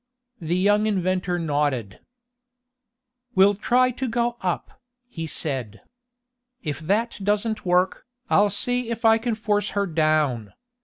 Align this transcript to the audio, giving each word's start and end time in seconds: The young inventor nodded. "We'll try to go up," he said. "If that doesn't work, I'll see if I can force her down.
The 0.39 0.57
young 0.57 0.87
inventor 0.87 1.37
nodded. 1.37 1.99
"We'll 3.35 3.53
try 3.53 3.91
to 3.91 4.07
go 4.07 4.35
up," 4.41 4.81
he 5.07 5.27
said. 5.27 5.81
"If 6.63 6.79
that 6.79 7.19
doesn't 7.23 7.67
work, 7.67 8.07
I'll 8.27 8.49
see 8.49 8.89
if 8.89 9.05
I 9.05 9.19
can 9.19 9.35
force 9.35 9.69
her 9.77 9.85
down. 9.85 10.53